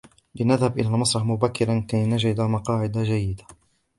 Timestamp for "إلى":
0.79-0.87